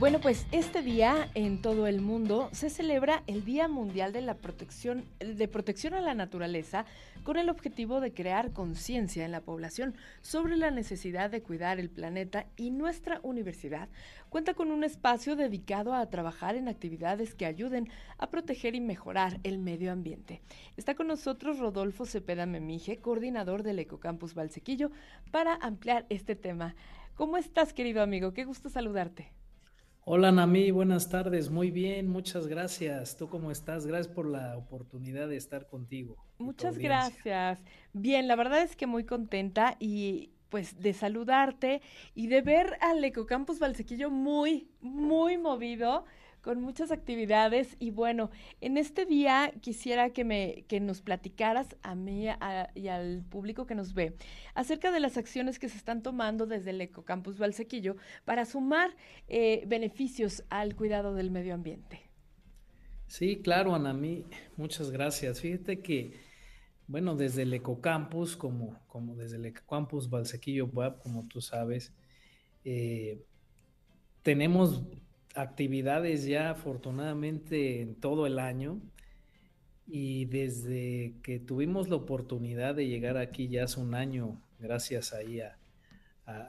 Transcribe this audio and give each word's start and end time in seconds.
Bueno, 0.00 0.18
pues 0.18 0.46
este 0.50 0.80
día 0.80 1.30
en 1.34 1.60
todo 1.60 1.86
el 1.86 2.00
mundo 2.00 2.48
se 2.52 2.70
celebra 2.70 3.22
el 3.26 3.44
Día 3.44 3.68
Mundial 3.68 4.14
de 4.14 4.22
la 4.22 4.32
Protección 4.32 5.04
de 5.18 5.46
Protección 5.46 5.92
a 5.92 6.00
la 6.00 6.14
Naturaleza 6.14 6.86
con 7.22 7.36
el 7.36 7.50
objetivo 7.50 8.00
de 8.00 8.14
crear 8.14 8.54
conciencia 8.54 9.26
en 9.26 9.30
la 9.30 9.42
población 9.42 9.94
sobre 10.22 10.56
la 10.56 10.70
necesidad 10.70 11.28
de 11.28 11.42
cuidar 11.42 11.78
el 11.78 11.90
planeta 11.90 12.46
y 12.56 12.70
nuestra 12.70 13.20
universidad 13.22 13.90
cuenta 14.30 14.54
con 14.54 14.70
un 14.70 14.84
espacio 14.84 15.36
dedicado 15.36 15.92
a 15.92 16.08
trabajar 16.08 16.56
en 16.56 16.68
actividades 16.68 17.34
que 17.34 17.44
ayuden 17.44 17.90
a 18.16 18.30
proteger 18.30 18.74
y 18.74 18.80
mejorar 18.80 19.38
el 19.42 19.58
medio 19.58 19.92
ambiente. 19.92 20.40
Está 20.78 20.94
con 20.94 21.08
nosotros 21.08 21.58
Rodolfo 21.58 22.06
Cepeda 22.06 22.46
Memije, 22.46 22.96
coordinador 22.96 23.62
del 23.62 23.80
Ecocampus 23.80 24.32
Valsequillo, 24.32 24.90
para 25.30 25.56
ampliar 25.56 26.06
este 26.08 26.36
tema. 26.36 26.74
¿Cómo 27.16 27.36
estás, 27.36 27.74
querido 27.74 28.00
amigo? 28.00 28.32
Qué 28.32 28.46
gusto 28.46 28.70
saludarte. 28.70 29.30
Hola 30.12 30.32
Nami, 30.32 30.72
buenas 30.72 31.08
tardes. 31.08 31.50
Muy 31.50 31.70
bien, 31.70 32.08
muchas 32.08 32.48
gracias. 32.48 33.16
¿Tú 33.16 33.28
cómo 33.28 33.52
estás? 33.52 33.86
Gracias 33.86 34.12
por 34.12 34.26
la 34.26 34.56
oportunidad 34.56 35.28
de 35.28 35.36
estar 35.36 35.68
contigo. 35.68 36.16
Muchas 36.38 36.78
gracias. 36.78 37.62
Bien, 37.92 38.26
la 38.26 38.34
verdad 38.34 38.60
es 38.60 38.74
que 38.74 38.88
muy 38.88 39.04
contenta 39.04 39.76
y 39.78 40.32
pues 40.48 40.80
de 40.82 40.94
saludarte 40.94 41.80
y 42.12 42.26
de 42.26 42.42
ver 42.42 42.76
al 42.80 43.04
Ecocampus 43.04 43.60
Valsequillo 43.60 44.10
muy, 44.10 44.68
muy 44.80 45.38
movido 45.38 46.04
con 46.42 46.60
muchas 46.60 46.90
actividades 46.90 47.76
y 47.78 47.90
bueno, 47.90 48.30
en 48.60 48.76
este 48.76 49.06
día 49.06 49.52
quisiera 49.60 50.10
que 50.10 50.24
me 50.24 50.64
que 50.68 50.80
nos 50.80 51.02
platicaras 51.02 51.76
a 51.82 51.94
mí 51.94 52.26
y 52.74 52.88
al 52.88 53.24
público 53.28 53.66
que 53.66 53.74
nos 53.74 53.94
ve 53.94 54.16
acerca 54.54 54.90
de 54.90 55.00
las 55.00 55.16
acciones 55.16 55.58
que 55.58 55.68
se 55.68 55.76
están 55.76 56.02
tomando 56.02 56.46
desde 56.46 56.70
el 56.70 56.80
Ecocampus 56.80 57.38
Valsequillo 57.38 57.96
para 58.24 58.44
sumar 58.44 58.96
eh, 59.28 59.64
beneficios 59.66 60.44
al 60.48 60.74
cuidado 60.74 61.14
del 61.14 61.30
medio 61.30 61.54
ambiente. 61.54 62.10
Sí, 63.06 63.40
claro, 63.42 63.74
Anami, 63.74 64.24
muchas 64.56 64.90
gracias. 64.92 65.40
Fíjate 65.40 65.80
que, 65.80 66.20
bueno, 66.86 67.16
desde 67.16 67.42
el 67.42 67.52
Ecocampus, 67.52 68.36
como, 68.36 68.78
como 68.86 69.16
desde 69.16 69.36
el 69.36 69.46
Ecocampus 69.46 70.08
Valsequillo 70.08 70.70
como 71.02 71.26
tú 71.26 71.40
sabes, 71.40 71.92
eh, 72.64 73.24
tenemos 74.22 74.84
actividades 75.34 76.24
ya 76.26 76.50
afortunadamente 76.50 77.80
en 77.80 77.94
todo 77.94 78.26
el 78.26 78.38
año 78.38 78.80
y 79.86 80.26
desde 80.26 81.14
que 81.22 81.38
tuvimos 81.40 81.88
la 81.88 81.96
oportunidad 81.96 82.74
de 82.74 82.86
llegar 82.86 83.16
aquí 83.16 83.48
ya 83.48 83.64
hace 83.64 83.80
un 83.80 83.94
año, 83.94 84.40
gracias 84.58 85.12
ahí 85.12 85.40
a, 85.40 85.56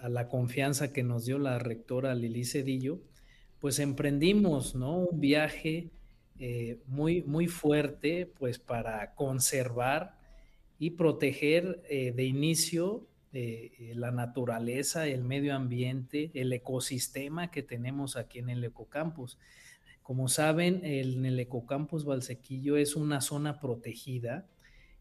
la 0.09 0.27
confianza 0.27 0.93
que 0.93 1.01
nos 1.01 1.25
dio 1.25 1.39
la 1.39 1.57
rectora 1.57 2.13
Lili 2.13 2.45
Cedillo, 2.45 2.99
pues 3.59 3.79
emprendimos 3.79 4.75
¿no? 4.75 4.99
un 4.99 5.19
viaje 5.19 5.89
eh, 6.37 6.79
muy, 6.85 7.23
muy 7.23 7.47
fuerte 7.47 8.31
pues 8.37 8.59
para 8.59 9.15
conservar 9.15 10.19
y 10.77 10.91
proteger 10.91 11.81
eh, 11.89 12.11
de 12.11 12.25
inicio 12.25 13.07
eh, 13.33 13.71
eh, 13.79 13.93
la 13.95 14.11
naturaleza, 14.11 15.07
el 15.07 15.23
medio 15.23 15.55
ambiente, 15.55 16.31
el 16.33 16.51
ecosistema 16.53 17.51
que 17.51 17.63
tenemos 17.63 18.17
aquí 18.17 18.39
en 18.39 18.49
el 18.49 18.63
Ecocampus. 18.63 19.37
Como 20.03 20.27
saben, 20.27 20.81
en 20.83 21.25
el 21.25 21.39
Ecocampus 21.39 22.05
Valsequillo 22.05 22.77
es 22.77 22.95
una 22.95 23.21
zona 23.21 23.59
protegida, 23.59 24.47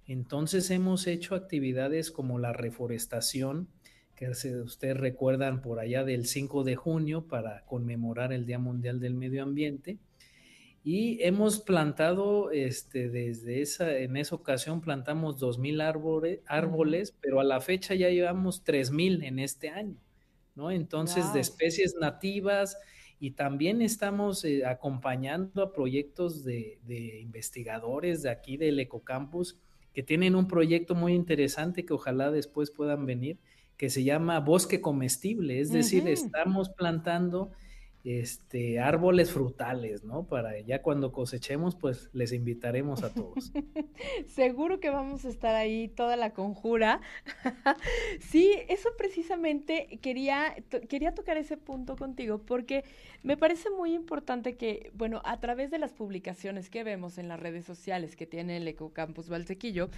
entonces 0.06 0.70
hemos 0.70 1.06
hecho 1.06 1.34
actividades 1.34 2.10
como 2.10 2.38
la 2.38 2.52
reforestación, 2.52 3.68
que 4.14 4.28
ustedes 4.28 4.96
recuerdan 4.96 5.62
por 5.62 5.80
allá 5.80 6.04
del 6.04 6.26
5 6.26 6.62
de 6.64 6.76
junio 6.76 7.26
para 7.26 7.64
conmemorar 7.64 8.32
el 8.32 8.44
Día 8.44 8.58
Mundial 8.58 9.00
del 9.00 9.14
Medio 9.14 9.42
Ambiente 9.42 9.98
y 10.82 11.22
hemos 11.22 11.60
plantado, 11.60 12.50
este, 12.52 13.10
desde 13.10 13.60
esa, 13.60 13.98
en 13.98 14.16
esa 14.16 14.34
ocasión 14.34 14.80
plantamos 14.80 15.38
2.000 15.38 15.82
árboles, 15.82 16.40
árboles, 16.46 17.14
pero 17.20 17.40
a 17.40 17.44
la 17.44 17.60
fecha 17.60 17.94
ya 17.94 18.08
llevamos 18.08 18.64
3.000 18.64 19.24
en 19.24 19.38
este 19.40 19.68
año, 19.68 20.00
¿no? 20.54 20.70
Entonces, 20.70 21.32
de 21.34 21.40
especies 21.40 21.96
nativas 22.00 22.78
y 23.18 23.32
también 23.32 23.82
estamos 23.82 24.42
eh, 24.46 24.64
acompañando 24.64 25.62
a 25.62 25.72
proyectos 25.72 26.44
de, 26.44 26.78
de, 26.86 27.20
investigadores 27.20 28.22
de 28.22 28.30
aquí 28.30 28.56
del 28.56 28.80
Ecocampus 28.80 29.58
que 29.92 30.02
tienen 30.02 30.34
un 30.34 30.48
proyecto 30.48 30.94
muy 30.94 31.12
interesante 31.12 31.84
que 31.84 31.92
ojalá 31.92 32.30
después 32.30 32.70
puedan 32.70 33.04
venir, 33.04 33.38
que 33.76 33.90
se 33.90 34.02
llama 34.04 34.40
Bosque 34.40 34.80
Comestible, 34.80 35.60
es 35.60 35.72
decir, 35.72 36.08
estamos 36.08 36.70
plantando 36.70 37.50
este, 38.04 38.80
árboles 38.80 39.30
frutales, 39.30 40.04
¿no? 40.04 40.24
Para 40.24 40.58
ya 40.60 40.82
cuando 40.82 41.12
cosechemos, 41.12 41.76
pues 41.76 42.08
les 42.12 42.32
invitaremos 42.32 43.02
a 43.02 43.12
todos. 43.12 43.52
Seguro 44.26 44.80
que 44.80 44.90
vamos 44.90 45.24
a 45.24 45.28
estar 45.28 45.54
ahí 45.54 45.88
toda 45.88 46.16
la 46.16 46.32
conjura. 46.32 47.00
sí, 48.20 48.54
eso 48.68 48.88
precisamente 48.96 49.98
quería, 50.00 50.54
quería 50.88 51.14
tocar 51.14 51.36
ese 51.36 51.56
punto 51.56 51.96
contigo 51.96 52.38
porque 52.38 52.84
me 53.22 53.36
parece 53.36 53.68
muy 53.70 53.94
importante 53.94 54.56
que, 54.56 54.90
bueno, 54.94 55.20
a 55.24 55.38
través 55.40 55.70
de 55.70 55.78
las 55.78 55.92
publicaciones 55.92 56.70
que 56.70 56.84
vemos 56.84 57.18
en 57.18 57.28
las 57.28 57.38
redes 57.38 57.64
sociales 57.64 58.16
que 58.16 58.26
tiene 58.26 58.56
el 58.56 58.68
Ecocampus 58.68 59.28
Valsequillo, 59.28 59.90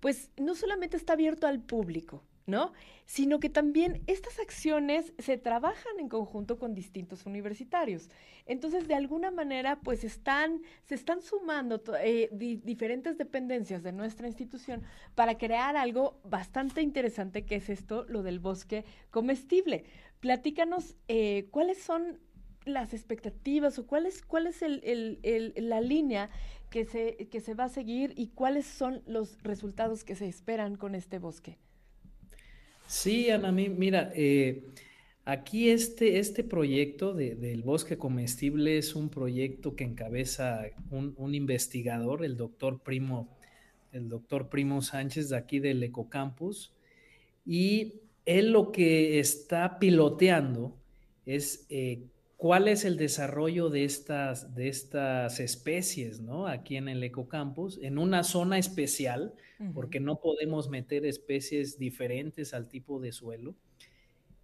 pues 0.00 0.30
no 0.36 0.54
solamente 0.54 0.96
está 0.96 1.14
abierto 1.14 1.46
al 1.46 1.60
público, 1.60 2.22
¿no? 2.48 2.72
Sino 3.04 3.38
que 3.38 3.50
también 3.50 4.02
estas 4.06 4.40
acciones 4.40 5.12
se 5.18 5.36
trabajan 5.36 6.00
en 6.00 6.08
conjunto 6.08 6.58
con 6.58 6.74
distintos 6.74 7.26
universitarios. 7.26 8.08
Entonces, 8.46 8.88
de 8.88 8.94
alguna 8.94 9.30
manera, 9.30 9.78
pues 9.80 10.02
están, 10.02 10.62
se 10.82 10.94
están 10.94 11.20
sumando 11.20 11.80
eh, 12.02 12.30
diferentes 12.32 13.18
dependencias 13.18 13.82
de 13.82 13.92
nuestra 13.92 14.26
institución 14.26 14.82
para 15.14 15.36
crear 15.36 15.76
algo 15.76 16.18
bastante 16.24 16.80
interesante 16.80 17.44
que 17.44 17.56
es 17.56 17.68
esto, 17.68 18.04
lo 18.08 18.22
del 18.22 18.40
bosque 18.40 18.84
comestible. 19.10 19.84
Platícanos 20.20 20.96
eh, 21.06 21.48
cuáles 21.50 21.78
son 21.78 22.18
las 22.64 22.94
expectativas 22.94 23.78
o 23.78 23.86
cuál 23.86 24.06
es, 24.06 24.22
cuál 24.22 24.46
es 24.46 24.62
la 24.62 25.80
línea 25.80 26.30
que 26.70 26.84
se, 26.84 27.28
que 27.30 27.40
se 27.40 27.54
va 27.54 27.64
a 27.64 27.68
seguir 27.68 28.14
y 28.16 28.28
cuáles 28.28 28.66
son 28.66 29.02
los 29.06 29.42
resultados 29.42 30.04
que 30.04 30.16
se 30.16 30.28
esperan 30.28 30.76
con 30.76 30.94
este 30.94 31.18
bosque. 31.18 31.58
Sí, 32.88 33.28
Ana, 33.30 33.52
mira, 33.52 34.10
eh, 34.14 34.64
aquí 35.26 35.68
este, 35.68 36.18
este 36.18 36.42
proyecto 36.42 37.12
del 37.12 37.62
bosque 37.62 37.98
comestible 37.98 38.78
es 38.78 38.94
un 38.94 39.10
proyecto 39.10 39.76
que 39.76 39.84
encabeza 39.84 40.62
un, 40.90 41.34
investigador, 41.34 42.24
el 42.24 42.38
doctor 42.38 42.82
Primo, 42.82 43.28
el 43.92 44.08
doctor 44.08 44.48
Primo 44.48 44.80
Sánchez 44.80 45.28
de 45.28 45.36
aquí 45.36 45.58
del 45.58 45.82
Ecocampus, 45.82 46.72
y 47.44 48.00
él 48.24 48.52
lo 48.52 48.72
que 48.72 49.20
está 49.20 49.78
piloteando 49.78 50.74
es 51.26 51.66
eh, 51.68 52.06
cuál 52.38 52.68
es 52.68 52.84
el 52.84 52.96
desarrollo 52.96 53.68
de 53.68 53.84
estas, 53.84 54.54
de 54.54 54.68
estas 54.68 55.40
especies, 55.40 56.20
¿no? 56.20 56.46
Aquí 56.46 56.76
en 56.76 56.88
el 56.88 57.02
ecocampus, 57.02 57.78
en 57.82 57.98
una 57.98 58.22
zona 58.22 58.58
especial, 58.58 59.34
porque 59.74 59.98
no 59.98 60.20
podemos 60.20 60.70
meter 60.70 61.04
especies 61.04 61.80
diferentes 61.80 62.54
al 62.54 62.68
tipo 62.68 63.00
de 63.00 63.10
suelo. 63.10 63.56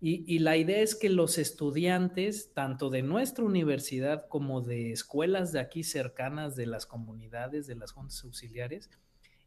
Y, 0.00 0.40
la 0.40 0.56
idea 0.56 0.82
es 0.82 0.96
que 0.96 1.08
los 1.08 1.38
estudiantes, 1.38 2.52
tanto 2.52 2.90
de 2.90 3.02
nuestra 3.02 3.44
universidad 3.44 4.26
como 4.28 4.60
de 4.60 4.90
escuelas 4.90 5.52
de 5.52 5.60
aquí 5.60 5.82
cercanas, 5.84 6.56
de 6.56 6.66
las 6.66 6.84
comunidades, 6.84 7.66
de 7.68 7.76
las 7.76 7.92
juntas 7.92 8.22
auxiliares, 8.24 8.90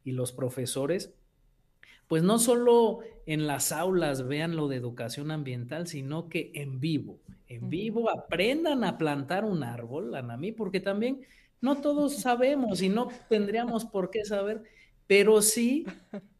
y 0.05 0.13
los 0.13 0.31
profesores, 0.31 1.13
pues 2.07 2.23
no 2.23 2.39
solo 2.39 3.01
en 3.25 3.45
las 3.45 3.73
aulas 3.73 4.25
vean 4.25 4.55
lo 4.55 4.69
de 4.69 4.77
educación 4.77 5.31
ambiental, 5.31 5.85
sino 5.85 6.29
que 6.29 6.51
en 6.55 6.79
vivo, 6.79 7.19
en 7.47 7.69
vivo 7.69 8.09
aprendan 8.09 8.83
a 8.83 8.97
plantar 8.97 9.45
un 9.45 9.63
árbol, 9.63 10.15
Anamí, 10.15 10.51
porque 10.51 10.79
también 10.79 11.21
no 11.61 11.81
todos 11.81 12.15
sabemos 12.21 12.81
y 12.81 12.89
no 12.89 13.09
tendríamos 13.29 13.85
por 13.85 14.09
qué 14.09 14.25
saber, 14.25 14.63
pero 15.07 15.41
sí, 15.41 15.85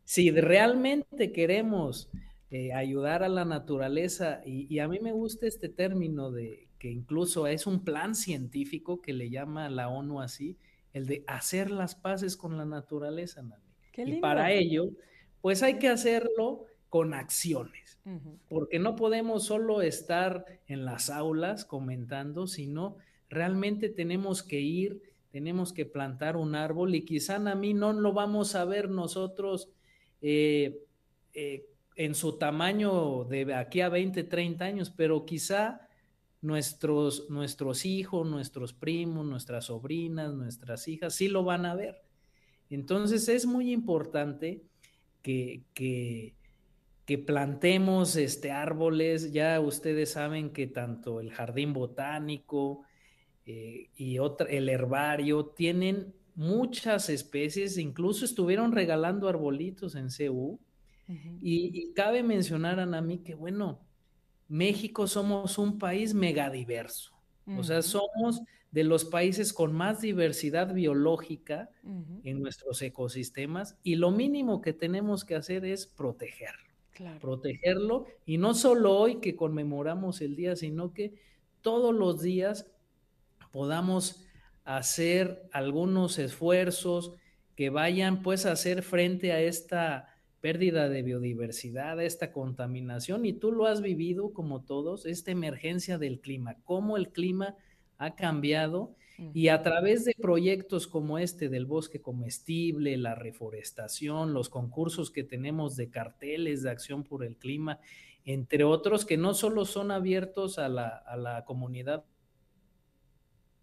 si 0.04 0.32
realmente 0.32 1.32
queremos 1.32 2.10
eh, 2.52 2.74
ayudar 2.74 3.24
a 3.24 3.30
la 3.30 3.46
naturaleza, 3.46 4.42
y, 4.46 4.74
y, 4.74 4.80
a 4.80 4.88
mí 4.88 5.00
me 5.00 5.12
gusta 5.12 5.48
este 5.48 5.70
término 5.70 6.32
de 6.32 6.68
que 6.80 6.90
incluso 6.90 7.48
es 7.48 7.68
un 7.68 7.84
plan 7.84 8.16
científico 8.16 9.02
que 9.02 9.14
le 9.14 9.30
llama 9.30 9.70
la 9.70 9.90
ONU 9.90 10.22
así, 10.22 10.58
el 10.94 11.08
de 11.08 11.24
hacer 11.28 11.72
las 11.72 11.96
paces 11.96 12.38
con 12.38 12.58
la 12.58 12.66
naturaleza, 12.66 13.42
Anamí. 13.42 13.64
Y 13.98 14.20
para 14.20 14.52
ello 14.52 14.92
pues 15.42 15.64
hay 15.64 15.80
que 15.80 15.88
hacerlo 15.88 16.66
con 16.90 17.14
acciones, 17.14 18.00
porque 18.48 18.80
no 18.80 18.96
podemos 18.96 19.46
solo 19.46 19.82
estar 19.82 20.46
en 20.68 20.86
las 20.86 21.10
aulas 21.10 21.66
comentando, 21.66 22.48
sino 22.48 22.98
realmente 23.30 23.90
tenemos 23.90 24.44
que 24.44 24.62
ir, 24.62 25.02
tenemos 25.32 25.74
que 25.74 25.86
plantar 25.86 26.38
un 26.38 26.56
árbol 26.56 26.96
y 26.96 27.04
quizá 27.04 27.36
a 27.36 27.56
mí 27.56 27.74
no 27.74 27.92
lo 27.92 28.14
vamos 28.14 28.56
a 28.56 28.64
ver 28.64 28.90
nosotros 28.90 29.70
eh, 30.22 30.80
eh, 31.34 31.66
en 31.96 32.16
su 32.16 32.38
tamaño 32.38 33.26
de 33.26 33.54
aquí 33.54 33.82
a 33.82 33.90
20, 33.90 34.24
30 34.24 34.64
años, 34.64 34.90
pero 34.90 35.26
quizá 35.26 35.88
nuestros, 36.42 37.30
nuestros 37.30 37.86
hijos, 37.86 38.28
nuestros 38.28 38.72
primos, 38.72 39.26
nuestras 39.26 39.66
sobrinas, 39.66 40.34
nuestras 40.34 40.88
hijas, 40.88 41.16
sí 41.16 41.28
lo 41.28 41.44
van 41.44 41.66
a 41.66 41.76
ver. 41.76 42.02
Entonces 42.70 43.28
es 43.30 43.46
muy 43.46 43.72
importante 43.72 44.64
que, 45.22 45.64
que, 45.74 46.36
plantemos 47.16 48.18
este, 48.18 48.52
árboles. 48.52 49.32
Ya 49.32 49.60
ustedes 49.62 50.12
saben 50.12 50.50
que 50.50 50.68
tanto 50.68 51.22
el 51.22 51.32
jardín 51.32 51.72
botánico 51.72 52.84
eh, 53.46 53.90
y 53.96 54.20
otra, 54.20 54.50
el 54.50 54.68
herbario 54.68 55.46
tienen 55.46 56.14
muchas 56.36 57.10
especies, 57.10 57.78
incluso 57.78 58.26
estuvieron 58.26 58.74
regalando 58.74 59.30
arbolitos 59.30 59.96
en 59.96 60.10
CU. 60.10 60.60
y, 61.42 61.94
cabe 61.94 62.22
mencionar, 62.24 62.82
Anami, 62.82 63.20
que 63.20 63.34
bueno, 63.36 63.80
México 64.50 65.08
somos 65.08 65.58
un 65.58 65.80
país 65.80 66.14
megadiverso. 66.14 67.14
O 67.58 67.64
sea, 67.64 67.82
somos 67.82 68.42
de 68.72 68.84
los 68.84 69.06
países 69.06 69.54
con 69.54 69.72
más 69.72 70.02
diversidad 70.02 70.74
biológica 70.74 71.70
en 72.24 72.42
nuestros 72.42 72.82
ecosistemas 72.82 73.78
y 73.84 73.96
lo 73.96 74.12
mínimo 74.12 74.60
que 74.60 74.74
tenemos 74.74 75.24
que 75.24 75.36
hacer 75.36 75.64
es 75.64 75.88
protegerlo. 75.88 76.67
Protegerlo 77.20 78.06
y 78.26 78.38
no 78.38 78.54
solo 78.54 78.98
hoy 78.98 79.20
que 79.20 79.36
conmemoramos 79.36 80.22
el 80.22 80.36
día, 80.36 80.56
sino 80.56 80.94
que 80.94 81.14
todos 81.62 81.94
los 81.94 82.22
días 82.22 82.72
podamos 83.52 84.24
hacer 84.64 85.48
algunos 85.52 86.20
esfuerzos 86.20 87.14
que 87.56 87.70
vayan 87.70 88.22
pues 88.22 88.46
a 88.46 88.52
hacer 88.52 88.84
frente 88.84 89.32
a 89.32 89.42
esta 89.42 90.14
pérdida 90.42 90.90
de 90.90 91.02
biodiversidad, 91.02 92.00
a 92.00 92.04
esta 92.04 92.32
contaminación. 92.32 93.26
Y 93.26 93.34
tú 93.34 93.52
lo 93.52 93.66
has 93.66 93.82
vivido 93.82 94.34
como 94.34 94.64
todos, 94.64 95.06
esta 95.06 95.32
emergencia 95.32 95.98
del 95.98 96.20
clima, 96.20 96.58
cómo 96.64 96.98
el 96.98 97.10
clima 97.10 97.56
ha 97.98 98.16
cambiado 98.16 98.96
y 99.34 99.48
a 99.48 99.64
través 99.64 100.06
de 100.06 100.14
proyectos 100.20 100.88
como 100.88 101.18
este 101.18 101.50
del 101.50 101.66
bosque 101.66 102.02
comestible, 102.02 102.98
la 102.98 103.16
reforestación, 103.16 104.34
los 104.34 104.50
concursos 104.50 105.12
que 105.12 105.24
tenemos 105.24 105.76
de 105.76 105.90
carteles 105.90 106.64
de 106.64 106.70
acción 106.70 107.04
por 107.04 107.24
el 107.24 107.36
clima, 107.36 107.80
entre 108.26 108.64
otros 108.64 109.06
que 109.06 109.18
no 109.18 109.34
solo 109.34 109.66
son 109.66 109.92
abiertos 109.92 110.60
a 110.60 110.70
la, 110.70 110.88
a 110.90 111.18
la 111.18 111.46
comunidad 111.46 112.06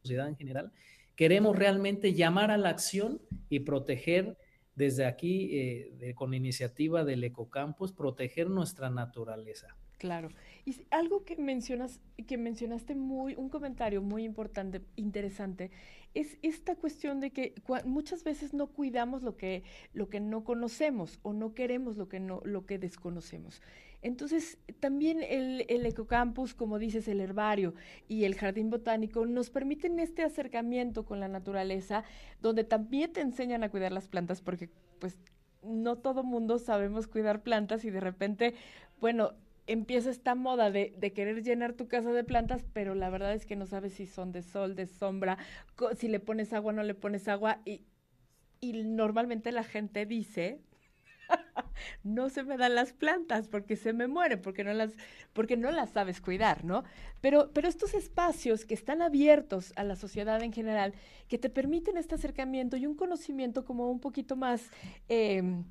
sociedad 0.03 0.29
en 0.29 0.37
general, 0.37 0.73
queremos 1.17 1.56
realmente 1.56 2.15
llamar 2.15 2.51
a 2.51 2.59
la 2.59 2.71
acción 2.71 3.21
y 3.49 3.61
proteger 3.61 4.37
desde 4.75 5.06
aquí, 5.06 5.59
eh, 5.59 6.15
con 6.15 6.35
iniciativa 6.35 7.05
del 7.05 7.25
Ecocampus, 7.25 7.93
proteger 7.93 8.51
nuestra 8.51 8.91
naturaleza. 8.91 9.77
Claro. 10.05 10.29
Y 10.67 10.77
algo 10.91 11.25
que 11.25 11.35
mencionas, 11.37 11.99
que 12.27 12.37
mencionaste 12.37 12.95
muy, 12.95 13.37
un 13.37 13.49
comentario 13.49 14.03
muy 14.03 14.25
importante, 14.25 14.83
interesante, 14.97 15.71
es 16.12 16.37
esta 16.43 16.77
cuestión 16.77 17.21
de 17.21 17.31
que 17.31 17.55
muchas 17.87 18.23
veces 18.23 18.53
no 18.53 18.67
cuidamos 18.67 19.23
lo 19.23 19.39
que, 19.39 19.62
lo 19.95 20.11
que 20.11 20.21
no 20.21 20.45
conocemos 20.45 21.21
o 21.23 21.33
no 21.33 21.55
queremos 21.55 21.97
lo 21.97 22.06
que 22.06 22.21
no, 22.21 22.43
lo 22.45 22.67
que 22.67 22.79
desconocemos. 22.79 23.62
Entonces, 24.03 24.59
también 24.79 25.23
el, 25.23 25.65
el, 25.71 25.87
ecocampus, 25.87 26.53
como 26.53 26.79
dices, 26.79 27.09
el 27.09 27.23
herbario 27.23 27.73
y 28.06 28.25
el 28.25 28.35
jardín 28.35 28.69
botánico 28.69 29.25
nos 29.25 29.49
permiten 29.49 29.99
este 29.99 30.23
acercamiento 30.23 31.06
con 31.06 31.19
la 31.19 31.29
naturaleza, 31.29 32.05
donde 32.43 32.65
también 32.65 33.11
te 33.11 33.23
enseñan 33.23 33.65
a 33.65 33.71
cuidar 33.71 33.91
las 33.91 34.06
plantas, 34.06 34.43
porque 34.43 34.69
pues 34.99 35.19
no 35.62 35.97
todo 35.97 36.23
mundo 36.23 36.59
sabemos 36.59 37.06
cuidar 37.06 37.43
plantas 37.43 37.87
y 37.87 37.91
de 37.91 38.01
repente, 38.01 38.55
bueno, 39.01 39.33
empieza 39.67 40.11
esta 40.11 40.35
moda 40.35 40.71
de, 40.71 40.93
querer 41.15 41.43
llenar 41.43 41.73
tu 41.73 41.89
casa 41.89 42.13
de 42.13 42.25
plantas, 42.25 42.65
pero 42.73 42.95
la 42.95 43.11
verdad 43.11 43.35
es 43.35 43.47
que 43.47 43.57
no 43.57 43.67
sabes 43.67 43.95
si 43.95 44.07
son 44.07 44.33
de 44.33 44.43
sol, 44.43 44.75
de 44.75 44.87
sombra, 44.87 45.39
si 45.97 46.09
le 46.09 46.21
pones 46.21 46.53
agua, 46.53 46.73
no 46.73 46.83
le 46.83 46.95
pones 46.95 47.29
agua 47.29 47.61
y, 47.65 47.83
y 48.61 48.73
normalmente 48.85 49.53
la 49.53 49.65
gente 49.65 50.07
dice, 50.07 50.61
no 52.03 52.29
se 52.29 52.43
me 52.43 52.57
dan 52.57 52.75
las 52.75 52.93
plantas 52.93 53.49
porque 53.49 53.77
se 53.77 53.93
me 53.93 54.07
mueren, 54.07 54.41
porque 54.41 54.65
no 54.65 54.73
las, 54.73 54.93
porque 55.33 55.57
no 55.57 55.71
las 55.71 55.91
sabes 55.91 56.21
cuidar, 56.21 56.65
¿no? 56.65 56.85
Pero, 57.21 57.51
pero 57.53 57.69
estos 57.69 57.95
espacios 57.95 58.65
que 58.65 58.75
están 58.75 59.03
abiertos 59.03 59.73
a 59.77 59.85
la 59.85 59.97
sociedad 59.97 60.43
en 60.43 60.53
general, 60.53 60.95
que 61.29 61.39
te 61.39 61.51
permiten 61.51 61.97
este 61.97 62.15
acercamiento 62.15 62.77
y 62.77 62.87
un 62.87 62.97
conocimiento 62.97 63.65
como 63.65 63.91
un 63.91 64.01
poquito 64.01 64.37
más, 64.37 64.71
em, 65.09 65.65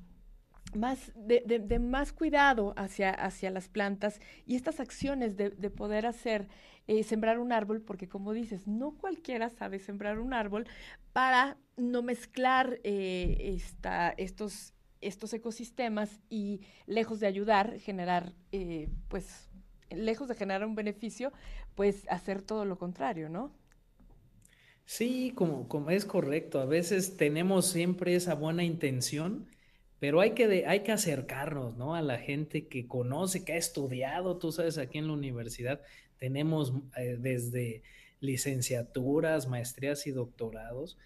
más 0.74 1.12
de, 1.14 1.78
más 1.78 2.12
cuidado 2.12 2.74
hacia, 2.76 3.10
hacia 3.10 3.50
las 3.50 3.68
plantas 3.68 4.20
y 4.46 4.56
estas 4.56 4.80
acciones 4.80 5.36
de, 5.36 5.50
poder 5.70 6.06
hacer, 6.06 6.48
eh, 6.86 7.02
sembrar 7.02 7.38
un 7.38 7.52
árbol, 7.52 7.80
porque 7.80 8.08
como 8.08 8.32
dices, 8.32 8.66
no 8.66 8.92
cualquiera 8.96 9.50
sabe 9.50 9.78
sembrar 9.78 10.18
un 10.18 10.34
árbol 10.34 10.66
para 11.12 11.56
no 11.76 12.02
mezclar 12.02 12.80
eh, 12.84 13.36
esta, 13.56 14.10
estos 14.16 14.74
estos 15.04 15.32
ecosistemas 15.34 16.20
y 16.30 16.60
lejos 16.86 17.20
de 17.20 17.26
ayudar, 17.26 17.78
generar, 17.78 18.32
eh, 18.52 18.88
pues, 19.08 19.50
lejos 19.90 20.28
de 20.28 20.34
generar 20.34 20.66
un 20.66 20.74
beneficio, 20.74 21.32
pues 21.74 22.06
hacer 22.08 22.42
todo 22.42 22.64
lo 22.64 22.78
contrario, 22.78 23.28
¿no? 23.28 23.52
Sí, 24.86 25.32
como, 25.34 25.68
como 25.68 25.90
es 25.90 26.04
correcto. 26.04 26.60
A 26.60 26.66
veces 26.66 27.16
tenemos 27.16 27.66
siempre 27.66 28.14
esa 28.14 28.34
buena 28.34 28.64
intención, 28.64 29.48
pero 30.04 30.20
hay 30.20 30.32
que, 30.32 30.66
hay 30.66 30.80
que 30.80 30.92
acercarnos, 30.92 31.78
¿no? 31.78 31.94
A 31.94 32.02
la 32.02 32.18
gente 32.18 32.68
que 32.68 32.86
conoce, 32.86 33.42
que 33.42 33.54
ha 33.54 33.56
estudiado, 33.56 34.36
tú 34.36 34.52
sabes, 34.52 34.76
aquí 34.76 34.98
en 34.98 35.06
la 35.06 35.14
universidad 35.14 35.80
tenemos 36.18 36.74
eh, 36.98 37.16
desde 37.18 37.82
licenciaturas, 38.20 39.48
maestrías 39.48 40.06
y 40.06 40.10
doctorados 40.10 40.98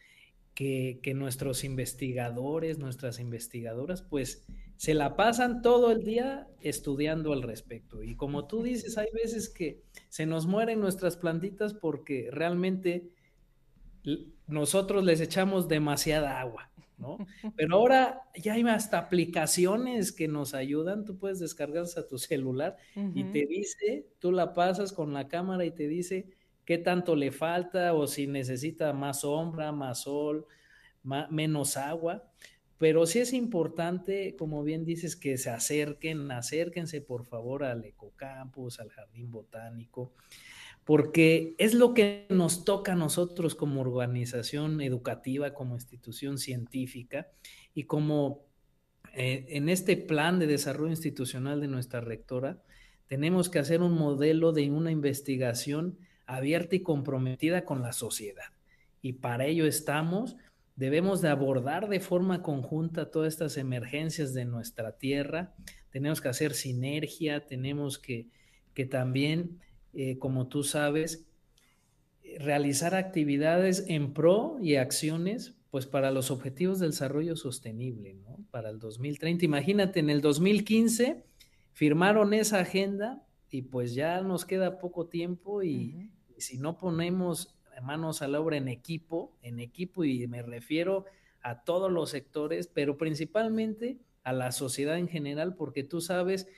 que, 0.52 1.00
nuestros 1.14 1.62
investigadores, 1.62 2.80
nuestras 2.80 3.20
investigadoras, 3.20 4.02
pues 4.02 4.44
se 4.74 4.94
la 4.94 5.14
pasan 5.14 5.62
todo 5.62 5.92
el 5.92 6.02
día 6.02 6.48
estudiando 6.60 7.32
al 7.32 7.44
respecto. 7.44 8.02
Y 8.02 8.16
como 8.16 8.48
tú 8.48 8.64
dices, 8.64 8.98
hay 8.98 9.12
veces 9.14 9.48
que 9.48 9.80
se 10.08 10.26
nos 10.26 10.46
mueren 10.46 10.80
nuestras 10.80 11.16
plantitas 11.16 11.72
porque 11.72 12.30
realmente 12.32 13.10
nosotros 14.48 15.04
les 15.04 15.20
echamos 15.20 15.68
demasiada 15.68 16.40
agua, 16.40 16.72
¿no? 16.98 17.18
Pero 17.56 17.76
ahora 17.76 18.22
ya 18.34 18.54
hay 18.54 18.62
hasta 18.62 18.98
aplicaciones 18.98 20.12
que 20.12 20.28
nos 20.28 20.54
ayudan, 20.54 21.04
tú 21.04 21.18
puedes 21.18 21.38
descargarlas 21.38 21.96
a 21.96 22.06
tu 22.06 22.18
celular 22.18 22.76
y 23.14 23.24
te 23.24 23.46
dice, 23.46 24.06
tú 24.18 24.32
la 24.32 24.54
pasas 24.54 24.92
con 24.92 25.12
la 25.12 25.28
cámara 25.28 25.64
y 25.64 25.70
te 25.70 25.88
dice 25.88 26.30
qué 26.64 26.78
tanto 26.78 27.16
le 27.16 27.30
falta 27.30 27.94
o 27.94 28.06
si 28.06 28.26
necesita 28.26 28.92
más 28.92 29.20
sombra, 29.20 29.72
más 29.72 30.02
sol, 30.02 30.46
menos 31.30 31.76
agua. 31.76 32.30
Pero 32.78 33.06
sí 33.06 33.18
es 33.18 33.32
importante, 33.32 34.36
como 34.36 34.62
bien 34.62 34.84
dices, 34.84 35.16
que 35.16 35.36
se 35.36 35.50
acerquen, 35.50 36.30
acérquense 36.30 37.00
por 37.00 37.24
favor 37.24 37.64
al 37.64 37.84
ecocampus, 37.84 38.78
al 38.78 38.90
jardín 38.90 39.32
botánico, 39.32 40.12
porque 40.88 41.54
es 41.58 41.74
lo 41.74 41.92
que 41.92 42.24
nos 42.30 42.64
toca 42.64 42.92
a 42.92 42.96
nosotros 42.96 43.54
como 43.54 43.82
organización 43.82 44.80
educativa, 44.80 45.52
como 45.52 45.74
institución 45.74 46.38
científica 46.38 47.28
y 47.74 47.84
como 47.84 48.46
eh, 49.12 49.44
en 49.50 49.68
este 49.68 49.98
plan 49.98 50.38
de 50.38 50.46
desarrollo 50.46 50.88
institucional 50.88 51.60
de 51.60 51.68
nuestra 51.68 52.00
rectora, 52.00 52.62
tenemos 53.06 53.50
que 53.50 53.58
hacer 53.58 53.82
un 53.82 53.92
modelo 53.92 54.52
de 54.52 54.70
una 54.70 54.90
investigación 54.90 55.98
abierta 56.24 56.76
y 56.76 56.80
comprometida 56.80 57.66
con 57.66 57.82
la 57.82 57.92
sociedad. 57.92 58.54
Y 59.02 59.12
para 59.12 59.44
ello 59.44 59.66
estamos, 59.66 60.38
debemos 60.74 61.20
de 61.20 61.28
abordar 61.28 61.90
de 61.90 62.00
forma 62.00 62.42
conjunta 62.42 63.10
todas 63.10 63.34
estas 63.34 63.58
emergencias 63.58 64.32
de 64.32 64.46
nuestra 64.46 64.92
tierra, 64.96 65.54
tenemos 65.90 66.22
que 66.22 66.28
hacer 66.30 66.54
sinergia, 66.54 67.44
tenemos 67.44 67.98
que, 67.98 68.28
que 68.72 68.86
también, 68.86 69.58
eh, 69.94 70.18
como 70.18 70.48
tú 70.48 70.62
sabes, 70.62 71.26
realizar 72.38 72.94
actividades 72.94 73.84
en 73.88 74.12
pro 74.12 74.58
y 74.60 74.76
acciones 74.76 75.54
pues 75.70 75.86
para 75.86 76.10
los 76.10 76.30
objetivos 76.30 76.78
del 76.78 76.90
desarrollo 76.90 77.36
sostenible, 77.36 78.14
¿no? 78.14 78.38
Para 78.50 78.70
el 78.70 78.78
2030. 78.78 79.44
Imagínate, 79.44 80.00
en 80.00 80.08
el 80.08 80.20
2015 80.20 81.24
firmaron 81.72 82.32
esa 82.32 82.60
agenda 82.60 83.22
y 83.50 83.62
pues 83.62 83.94
ya 83.94 84.20
nos 84.22 84.44
queda 84.44 84.78
poco 84.78 85.06
tiempo 85.06 85.62
y, 85.62 86.10
si 86.38 86.58
no 86.58 86.78
ponemos 86.78 87.54
manos 87.82 88.22
a 88.22 88.28
la 88.28 88.40
obra 88.40 88.56
en 88.56 88.68
equipo, 88.68 89.36
en 89.42 89.60
equipo 89.60 90.04
y 90.04 90.26
me 90.26 90.42
refiero 90.42 91.04
a 91.42 91.62
todos 91.62 91.90
los 91.92 92.10
sectores, 92.10 92.66
pero 92.66 92.96
principalmente 92.96 93.98
a 94.24 94.32
la 94.32 94.52
sociedad 94.52 94.98
en 94.98 95.08
general, 95.08 95.54
porque 95.54 95.84
tú 95.84 96.00
sabes 96.00 96.48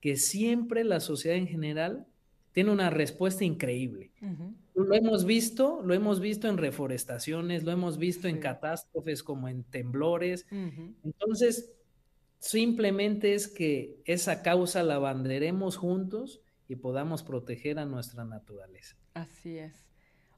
que 0.00 0.16
siempre 0.16 0.84
la 0.84 1.00
sociedad 1.00 1.36
en 1.36 1.46
general 1.46 2.06
tiene 2.52 2.70
una 2.70 2.90
respuesta 2.90 3.44
increíble. 3.44 4.12
Lo 4.74 4.94
hemos 4.94 5.24
visto, 5.24 5.82
lo 5.82 5.94
hemos 5.94 6.20
visto 6.20 6.48
en 6.48 6.58
reforestaciones, 6.58 7.64
lo 7.64 7.72
hemos 7.72 7.98
visto 7.98 8.28
en 8.28 8.38
catástrofes 8.38 9.22
como 9.22 9.48
en 9.48 9.64
temblores. 9.64 10.46
Entonces, 11.02 11.72
simplemente 12.38 13.34
es 13.34 13.48
que 13.48 14.00
esa 14.04 14.42
causa 14.42 14.82
la 14.82 14.98
banderemos 14.98 15.76
juntos 15.76 16.40
y 16.68 16.76
podamos 16.76 17.22
proteger 17.22 17.78
a 17.78 17.86
nuestra 17.86 18.24
naturaleza. 18.24 18.96
Así 19.14 19.58
es. 19.58 19.91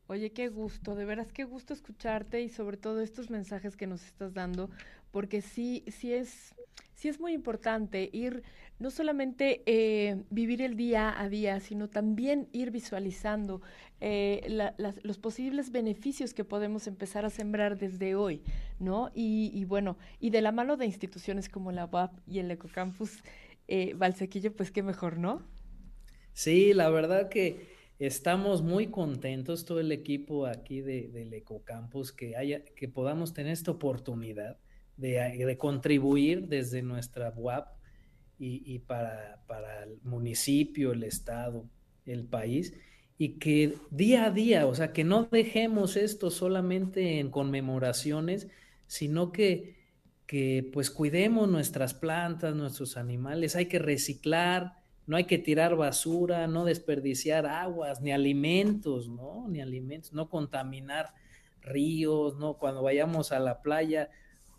Oye, 0.07 0.33
qué 0.33 0.49
gusto, 0.49 0.95
de 0.95 1.07
veras 1.07 1.33
qué 1.33 1.45
gusto 1.45 1.73
escucharte 1.73 2.43
y 2.43 2.51
sobre 2.51 2.77
todo 2.77 3.01
estos 3.01 3.31
mensajes 3.31 3.75
que 3.75 3.87
nos 3.87 4.05
estás 4.05 4.35
dando, 4.35 4.69
porque 5.11 5.41
sí, 5.41 5.83
sí 5.89 6.13
es, 6.13 6.55
sí 6.95 7.09
es 7.09 7.21
muy 7.21 7.33
importante 7.33 8.11
ir, 8.13 8.43
no 8.79 8.91
solamente 8.91 9.63
eh, 9.65 10.23
vivir 10.29 10.61
el 10.61 10.77
día 10.77 11.19
a 11.19 11.31
día, 11.31 11.59
sino 11.61 11.89
también 11.89 12.49
ir 12.53 12.71
visualizando 12.71 13.63
eh, 14.03 14.73
los 15.03 15.17
posibles 15.17 15.73
beneficios 15.73 16.35
que 16.35 16.45
podemos 16.45 16.87
empezar 16.87 17.25
a 17.25 17.31
sembrar 17.31 17.79
desde 17.79 18.15
hoy, 18.15 18.43
¿no? 18.79 19.11
Y, 19.15 19.65
bueno, 19.65 19.97
y 20.21 20.29
de 20.29 20.43
la 20.43 20.53
mano 20.53 20.77
de 20.77 20.85
instituciones 20.85 21.49
como 21.49 21.73
la 21.73 21.87
UAP 21.87 22.13
y 22.29 22.41
el 22.41 22.51
Ecocampus 22.51 23.23
eh, 23.69 23.95
Valsequillo, 23.95 24.55
pues 24.55 24.71
qué 24.71 24.83
mejor, 24.83 25.17
¿no? 25.17 25.43
Sí, 26.35 26.75
la 26.75 26.91
verdad 26.91 27.31
que 27.31 27.74
Estamos 27.99 28.63
muy 28.63 28.89
contentos, 28.89 29.65
todo 29.65 29.79
el 29.79 29.93
equipo 29.93 30.47
aquí 30.47 30.81
de, 30.81 31.09
del 31.09 31.33
Ecocampus, 31.33 32.13
que, 32.13 32.37
haya, 32.37 32.65
que 32.65 32.89
podamos 32.89 33.35
tener 33.35 33.53
esta 33.53 33.71
oportunidad 33.71 34.59
de, 34.97 35.57
contribuir 35.59 36.49
desde 36.49 36.83
nuestra 36.83 37.33
UAP 37.37 37.69
y, 38.37 38.81
para, 38.81 39.43
para, 39.47 39.85
el 39.85 40.01
municipio, 40.03 40.93
el 40.93 41.05
estado, 41.05 41.67
el 42.05 42.25
país, 42.25 42.75
y 43.17 43.39
que 43.39 43.77
día 43.91 44.27
a 44.27 44.31
día, 44.31 44.67
o 44.67 44.75
sea, 44.75 44.93
que 44.93 45.05
no 45.05 45.29
dejemos 45.31 45.97
esto 45.97 46.31
solamente 46.31 47.21
en 47.21 47.31
conmemoraciones, 47.31 48.49
sino 48.87 49.31
que, 49.31 49.77
que 50.27 50.69
pues 50.73 50.91
cuidemos 50.91 51.49
nuestras 51.49 51.95
plantas, 51.95 52.57
nuestros 52.57 52.97
animales, 52.97 53.55
hay 53.55 53.67
que 53.67 53.79
reciclar, 53.79 54.84
no 55.07 55.17
hay 55.17 55.25
que 55.25 55.39
tirar 55.39 55.77
basura, 55.77 56.47
no 56.47 56.65
desperdiciar 56.65 57.47
aguas, 57.47 58.01
ni 58.01 58.13
alimentos, 58.13 59.09
¿no? 59.09 59.47
Ni 59.49 59.61
alimentos, 59.61 60.13
no 60.13 60.29
contaminar 60.29 61.15
ríos, 61.61 62.37
¿no? 62.37 62.59
Cuando 62.59 62.83
vayamos 62.83 63.33
a 63.33 63.39
la 63.39 63.61
playa, 63.61 64.11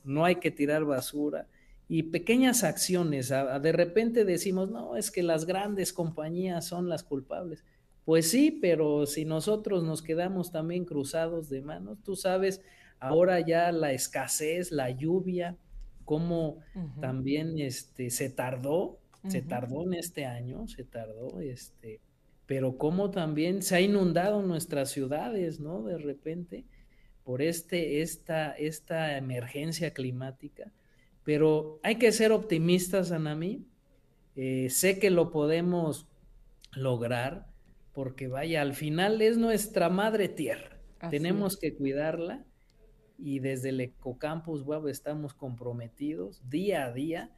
no 0.04 0.26
hay 0.26 0.36
que 0.36 0.52
tirar 0.52 0.86
basura. 0.86 1.48
Y 1.88 2.04
pequeñas 2.04 2.64
acciones, 2.64 3.30
de 3.30 3.72
repente 3.72 4.26
decimos, 4.26 4.70
no, 4.70 4.98
es 4.98 5.12
que 5.12 5.24
las 5.24 5.46
grandes 5.46 5.94
compañías 5.94 6.66
son 6.66 6.90
las 6.90 7.04
culpables. 7.04 7.64
Pues 8.06 8.30
sí, 8.30 8.52
pero 8.52 9.06
si 9.08 9.26
nosotros 9.26 9.84
nos 9.84 10.02
quedamos 10.02 10.52
también 10.52 10.86
cruzados 10.86 11.50
de 11.50 11.62
manos, 11.62 12.00
tú 12.04 12.16
sabes, 12.16 12.62
ahora 13.00 13.40
ya 13.40 13.72
la 13.72 13.94
escasez, 13.94 14.72
la 14.72 14.92
lluvia, 14.92 15.58
cómo 16.06 16.60
también 17.02 17.60
este, 17.60 18.12
se 18.12 18.30
tardó 18.30 19.00
se 19.28 19.42
tardó 19.42 19.84
en 19.84 19.94
este 19.94 20.26
año, 20.26 20.68
se 20.68 20.84
tardó, 20.84 21.40
este, 21.40 22.02
pero 22.46 22.78
como 22.78 23.12
también 23.12 23.62
se 23.62 23.76
ha 23.76 23.82
inundado 23.82 24.42
nuestras 24.42 24.92
ciudades, 24.92 25.60
¿no? 25.60 25.84
De 25.84 25.98
repente, 25.98 26.66
por 27.24 27.42
este, 27.42 28.02
esta, 28.02 28.52
esta 28.52 29.18
emergencia 29.18 29.92
climática. 29.92 30.72
Pero 31.24 31.80
hay 31.82 31.96
que 31.96 32.12
ser 32.12 32.32
optimistas, 32.32 33.12
Anami. 33.12 33.66
Eh, 34.36 34.70
sé 34.70 35.00
que 35.00 35.10
lo 35.10 35.32
podemos 35.32 36.08
lograr, 36.74 37.48
porque 37.94 38.28
vaya, 38.28 38.62
al 38.62 38.74
final 38.74 39.22
es 39.22 39.38
nuestra 39.38 39.90
madre 39.90 40.30
tierra. 40.30 40.78
Tenemos 41.10 41.58
que 41.58 41.76
cuidarla 41.76 42.46
y 43.18 43.40
desde 43.40 43.70
el 43.70 43.80
Ecocampus 43.82 44.64
Web 44.64 44.88
estamos 44.88 45.34
comprometidos 45.34 46.48
día 46.50 46.86
a 46.86 46.92
día 46.92 47.32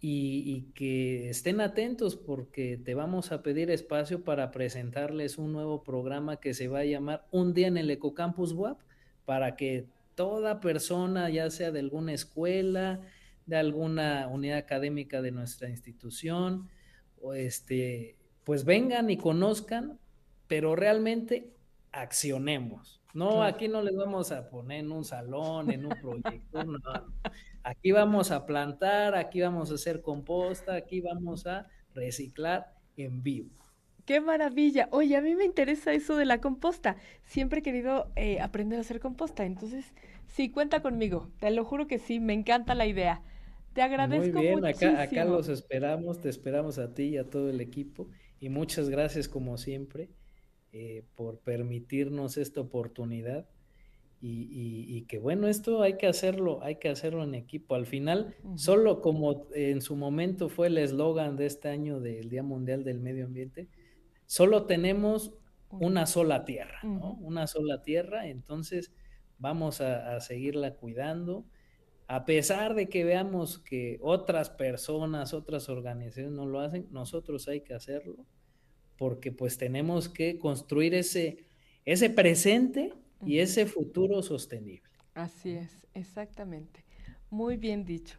y, 0.00 0.70
que 0.74 1.28
estén 1.30 1.60
atentos 1.60 2.16
porque 2.16 2.76
te 2.76 2.94
vamos 2.94 3.32
a 3.32 3.42
pedir 3.42 3.70
espacio 3.70 4.22
para 4.22 4.50
presentarles 4.50 5.38
un 5.38 5.52
nuevo 5.52 5.82
programa 5.82 6.38
que 6.38 6.54
se 6.54 6.68
va 6.68 6.80
a 6.80 6.84
llamar 6.84 7.26
Un 7.30 7.52
día 7.52 7.66
en 7.66 7.76
el 7.76 7.90
Ecocampus 7.90 8.52
WAP 8.52 8.78
para 9.24 9.56
que 9.56 9.86
toda 10.14 10.60
persona, 10.60 11.30
ya 11.30 11.50
sea 11.50 11.70
de 11.70 11.80
alguna 11.80 12.12
escuela, 12.12 13.00
de 13.46 13.56
alguna 13.56 14.28
unidad 14.28 14.58
académica 14.58 15.20
de 15.20 15.32
nuestra 15.32 15.68
institución, 15.68 16.68
o 17.20 17.34
este, 17.34 18.16
pues 18.44 18.64
vengan 18.64 19.10
y 19.10 19.16
conozcan, 19.16 19.98
pero 20.46 20.76
realmente 20.76 21.50
accionemos. 21.92 23.00
No, 23.14 23.42
aquí 23.42 23.68
no 23.68 23.82
les 23.82 23.96
vamos 23.96 24.30
a 24.32 24.48
poner 24.48 24.80
en 24.80 24.92
un 24.92 25.04
salón, 25.04 25.70
en 25.70 25.86
un 25.86 25.94
proyecto, 26.00 26.64
no. 26.64 26.78
Aquí 27.68 27.92
vamos 27.92 28.30
a 28.30 28.46
plantar, 28.46 29.14
aquí 29.14 29.42
vamos 29.42 29.70
a 29.70 29.74
hacer 29.74 30.00
composta, 30.00 30.72
aquí 30.72 31.02
vamos 31.02 31.46
a 31.46 31.66
reciclar 31.94 32.72
en 32.96 33.22
vivo. 33.22 33.50
¡Qué 34.06 34.22
maravilla! 34.22 34.88
Oye, 34.90 35.18
a 35.18 35.20
mí 35.20 35.34
me 35.34 35.44
interesa 35.44 35.92
eso 35.92 36.16
de 36.16 36.24
la 36.24 36.40
composta. 36.40 36.96
Siempre 37.24 37.58
he 37.58 37.62
querido 37.62 38.10
eh, 38.16 38.40
aprender 38.40 38.78
a 38.78 38.80
hacer 38.80 39.00
composta. 39.00 39.44
Entonces, 39.44 39.84
sí, 40.28 40.50
cuenta 40.50 40.80
conmigo. 40.80 41.30
Te 41.40 41.50
lo 41.50 41.62
juro 41.66 41.86
que 41.86 41.98
sí, 41.98 42.20
me 42.20 42.32
encanta 42.32 42.74
la 42.74 42.86
idea. 42.86 43.20
Te 43.74 43.82
agradezco 43.82 44.38
Muy 44.38 44.46
bien, 44.46 44.64
Acá, 44.64 45.02
acá 45.02 45.26
los 45.26 45.50
esperamos, 45.50 46.22
te 46.22 46.30
esperamos 46.30 46.78
a 46.78 46.94
ti 46.94 47.02
y 47.02 47.16
a 47.18 47.28
todo 47.28 47.50
el 47.50 47.60
equipo. 47.60 48.08
Y 48.40 48.48
muchas 48.48 48.88
gracias, 48.88 49.28
como 49.28 49.58
siempre, 49.58 50.08
eh, 50.72 51.04
por 51.16 51.40
permitirnos 51.40 52.38
esta 52.38 52.62
oportunidad 52.62 53.46
y, 54.20 55.02
que 55.08 55.18
bueno, 55.18 55.46
esto 55.46 55.82
hay 55.82 55.96
que 55.96 56.06
hacerlo, 56.06 56.60
hay 56.62 56.76
que 56.76 56.88
hacerlo 56.88 57.22
en 57.22 57.34
equipo. 57.34 57.74
Al 57.74 57.86
final, 57.86 58.34
solo 58.56 59.00
como 59.00 59.46
en 59.54 59.80
su 59.80 59.94
momento 59.94 60.48
fue 60.48 60.66
el 60.66 60.78
eslogan 60.78 61.36
de 61.36 61.46
este 61.46 61.68
año 61.68 62.00
del 62.00 62.28
Día 62.28 62.42
Mundial 62.42 62.82
del 62.82 62.98
Medio 62.98 63.26
Ambiente, 63.26 63.68
solo 64.26 64.66
tenemos 64.66 65.32
una 65.70 66.06
sola 66.06 66.44
tierra, 66.44 66.80
¿no? 66.82 67.14
Una 67.20 67.46
sola 67.46 67.82
tierra, 67.82 68.26
entonces 68.26 68.92
vamos 69.38 69.80
a, 69.80 70.20
seguirla 70.20 70.74
cuidando. 70.74 71.46
A 72.08 72.24
pesar 72.24 72.74
de 72.74 72.88
que 72.88 73.04
veamos 73.04 73.58
que 73.58 73.98
otras 74.00 74.50
personas, 74.50 75.34
otras 75.34 75.68
organizaciones 75.68 76.32
no 76.32 76.46
lo 76.46 76.60
hacen, 76.60 76.88
nosotros 76.90 77.46
hay 77.48 77.60
que 77.60 77.74
hacerlo, 77.74 78.26
porque 78.96 79.30
pues 79.30 79.58
tenemos 79.58 80.08
que 80.08 80.38
construir 80.38 80.94
ese, 80.94 81.46
ese 81.84 82.10
presente 82.10 82.94
y 83.24 83.38
ese 83.38 83.66
futuro 83.66 84.22
sostenible. 84.22 84.88
Así 85.14 85.50
es, 85.50 85.86
exactamente. 85.94 86.84
Muy 87.30 87.56
bien 87.56 87.84
dicho. 87.84 88.18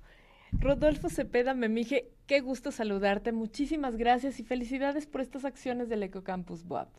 Rodolfo 0.52 1.10
Cepeda 1.10 1.54
Memije, 1.54 2.12
qué 2.26 2.42
gusto 2.42 2.72
saludarte. 2.72 3.32
Muchísimas 3.32 3.96
gracias 3.98 4.40
y 4.40 4.44
felicidades 4.44 5.06
por 5.06 5.22
estas 5.22 5.46
acciones 5.46 5.90
del 5.90 6.04
Ecocampus 6.04 6.64
BOAP. 6.64 6.90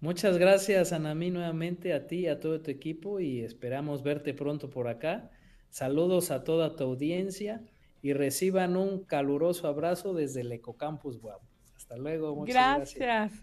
Muchas 0.00 0.38
gracias, 0.38 0.92
Anami, 0.92 1.30
nuevamente 1.30 1.92
a 1.92 2.06
ti 2.06 2.20
y 2.20 2.26
a 2.28 2.38
todo 2.38 2.60
tu 2.60 2.70
equipo 2.70 3.18
y 3.18 3.40
esperamos 3.40 4.02
verte 4.02 4.32
pronto 4.32 4.70
por 4.70 4.86
acá. 4.86 5.30
Saludos 5.70 6.30
a 6.30 6.44
toda 6.44 6.76
tu 6.76 6.84
audiencia 6.84 7.64
y 8.00 8.12
reciban 8.12 8.76
un 8.76 9.04
caluroso 9.04 9.66
abrazo 9.66 10.14
desde 10.14 10.42
el 10.42 10.52
Ecocampus 10.52 11.20
BOAP. 11.20 11.42
Hasta 11.74 11.96
luego. 11.96 12.36
Muchas 12.36 12.54
gracias. 12.54 13.42